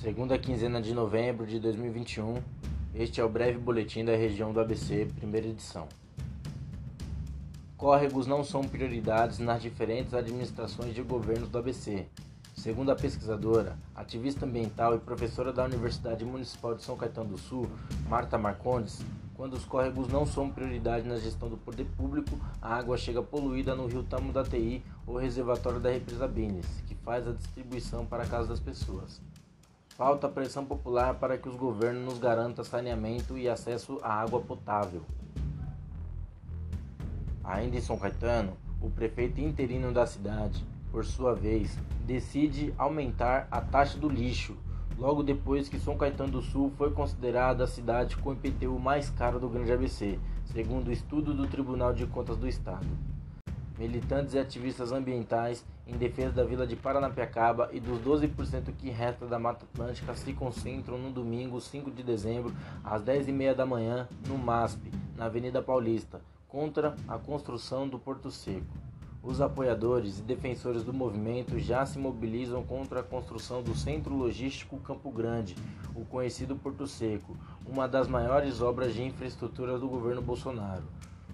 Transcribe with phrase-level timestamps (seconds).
[0.00, 2.42] segunda quinzena de novembro de 2021.
[2.94, 5.86] Este é o breve boletim da região do ABC, primeira edição.
[7.76, 12.06] Córregos não são prioridades nas diferentes administrações de governos do ABC.
[12.56, 17.68] Segundo a pesquisadora, ativista ambiental e professora da Universidade Municipal de São Caetano do Sul,
[18.08, 19.04] Marta Marcondes,
[19.34, 23.76] quando os córregos não são prioridade na gestão do poder público, a água chega poluída
[23.76, 28.22] no rio Tamo da TI ou reservatório da represa Bines, que faz a distribuição para
[28.22, 29.20] a casa das pessoas.
[30.00, 35.02] Falta pressão popular para que os governos nos garantam saneamento e acesso à água potável.
[37.44, 43.60] Ainda em São Caetano, o prefeito interino da cidade, por sua vez, decide aumentar a
[43.60, 44.56] taxa do lixo,
[44.96, 49.10] logo depois que São Caetano do Sul foi considerada a cidade com o IPTU mais
[49.10, 53.09] caro do Grande ABC, segundo o estudo do Tribunal de Contas do Estado.
[53.80, 59.24] Militantes e ativistas ambientais em defesa da vila de Paranapiacaba e dos 12% que resta
[59.24, 64.36] da Mata Atlântica se concentram no domingo 5 de dezembro, às 10h30 da manhã, no
[64.36, 68.76] MASP, na Avenida Paulista, contra a construção do Porto Seco.
[69.22, 74.78] Os apoiadores e defensores do movimento já se mobilizam contra a construção do Centro Logístico
[74.80, 75.56] Campo Grande,
[75.94, 77.34] o conhecido Porto Seco,
[77.64, 80.84] uma das maiores obras de infraestrutura do governo Bolsonaro.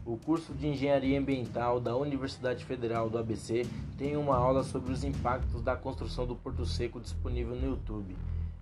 [0.06, 3.66] O curso de Engenharia Ambiental da Universidade Federal do ABC
[3.98, 8.16] tem uma aula sobre os impactos da construção do Porto Seco disponível no YouTube.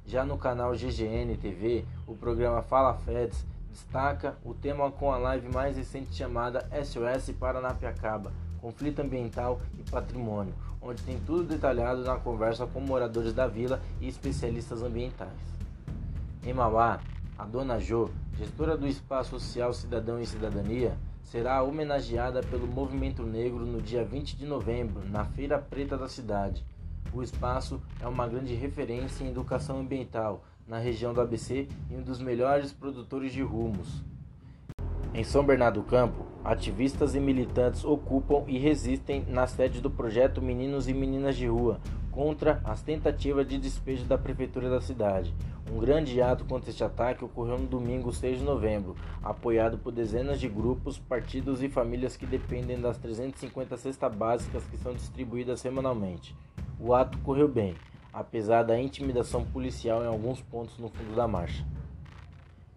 [0.06, 5.52] Já no canal GGN TV, o programa Fala Feds destaca o tema com a live
[5.52, 12.66] mais recente chamada SOS Paranapiacaba conflito ambiental e patrimônio, onde tem tudo detalhado na conversa
[12.66, 15.28] com moradores da vila e especialistas ambientais.
[16.42, 16.98] Em Mauá,
[17.36, 23.66] a dona Jo, gestora do Espaço Social Cidadão e Cidadania, será homenageada pelo Movimento Negro
[23.66, 26.64] no dia 20 de novembro, na Feira Preta da cidade.
[27.12, 32.02] O espaço é uma grande referência em educação ambiental na região do ABC e um
[32.02, 34.02] dos melhores produtores de rumos.
[35.12, 40.42] Em São Bernardo do Campo, ativistas e militantes ocupam e resistem na sede do projeto
[40.42, 45.34] Meninos e Meninas de Rua contra as tentativas de despejo da prefeitura da cidade.
[45.72, 50.38] Um grande ato contra este ataque ocorreu no domingo 6 de novembro, apoiado por dezenas
[50.38, 56.36] de grupos, partidos e famílias que dependem das 350 cestas básicas que são distribuídas semanalmente.
[56.78, 57.74] O ato correu bem,
[58.12, 61.66] apesar da intimidação policial em alguns pontos no fundo da marcha.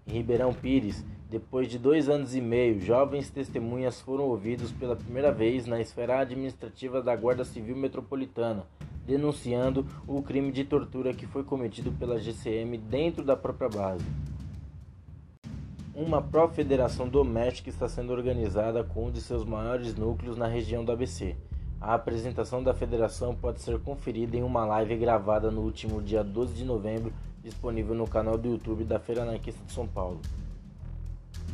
[0.08, 5.30] Em Ribeirão Pires, depois de dois anos e meio, jovens testemunhas foram ouvidos pela primeira
[5.30, 8.66] vez na esfera administrativa da Guarda Civil Metropolitana,
[9.08, 14.06] denunciando o crime de tortura que foi cometido pela GCM dentro da própria base.
[15.96, 20.92] Uma pró-federação doméstica está sendo organizada com um de seus maiores núcleos na região do
[20.92, 21.36] ABC.
[21.80, 26.54] A apresentação da federação pode ser conferida em uma live gravada no último dia 12
[26.54, 27.14] de novembro,
[27.44, 30.20] disponível no canal do YouTube da Feira Anarquista de São Paulo.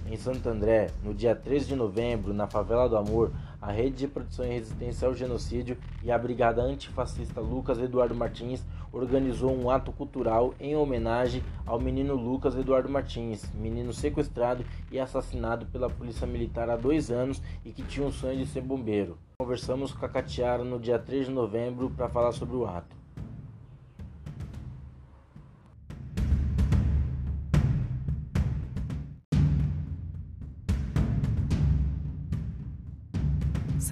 [0.09, 3.31] Em Santo André, no dia 13 de novembro, na Favela do Amor,
[3.63, 8.61] a Rede de Proteção e Resistência ao Genocídio e a Brigada Antifascista Lucas Eduardo Martins
[8.91, 15.65] organizou um ato cultural em homenagem ao menino Lucas Eduardo Martins, menino sequestrado e assassinado
[15.67, 19.17] pela Polícia Militar há dois anos e que tinha o sonho de ser bombeiro.
[19.39, 23.02] Conversamos com a Catiara no dia 3 de novembro para falar sobre o ato.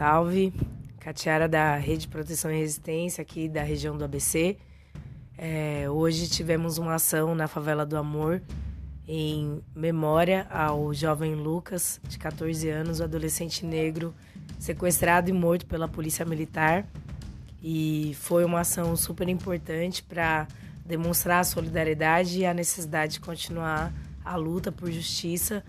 [0.01, 0.51] Salve,
[0.99, 4.57] Catiara da Rede Proteção e Resistência aqui da região do ABC.
[5.37, 8.41] É, hoje tivemos uma ação na Favela do Amor
[9.07, 14.11] em memória ao jovem Lucas, de 14 anos, o adolescente negro
[14.57, 16.83] sequestrado e morto pela Polícia Militar.
[17.61, 20.47] E foi uma ação super importante para
[20.83, 23.93] demonstrar a solidariedade e a necessidade de continuar
[24.25, 25.63] a luta por justiça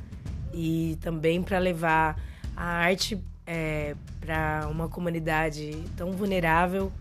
[0.55, 2.19] e também para levar
[2.57, 6.93] a arte é, para uma comunidade tão vulnerável,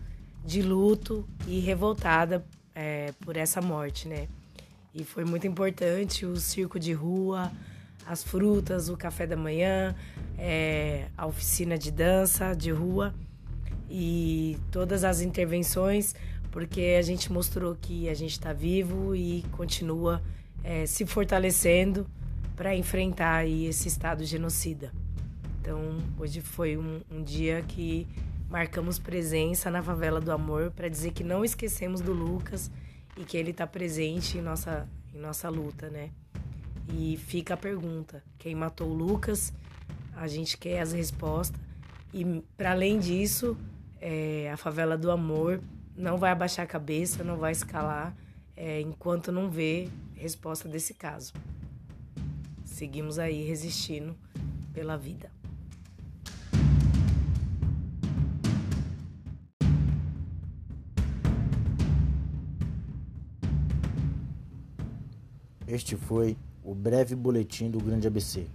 [0.44, 2.44] de luto e revoltada
[2.74, 4.28] é, por essa morte, né?
[4.94, 7.50] E foi muito importante o circo de rua,
[8.06, 9.94] as frutas, o café da manhã,
[10.36, 13.14] é, a oficina de dança de rua
[13.88, 16.14] e todas as intervenções,
[16.50, 20.22] porque a gente mostrou que a gente está vivo e continua
[20.62, 22.06] é, se fortalecendo
[22.56, 24.92] para enfrentar aí, esse estado genocida.
[25.62, 25.78] Então,
[26.18, 28.04] hoje foi um, um dia que
[28.50, 32.68] marcamos presença na Favela do Amor para dizer que não esquecemos do Lucas
[33.16, 36.10] e que ele está presente em nossa, em nossa luta, né?
[36.92, 39.52] E fica a pergunta: quem matou o Lucas?
[40.16, 41.60] A gente quer as respostas.
[42.12, 43.56] E, para além disso,
[44.00, 45.60] é, a Favela do Amor
[45.96, 48.12] não vai abaixar a cabeça, não vai escalar.
[48.56, 51.32] é, enquanto não vê resposta desse caso.
[52.64, 54.16] Seguimos aí resistindo
[54.74, 55.30] pela vida.
[65.66, 68.46] Este foi o breve boletim do Grande ABC.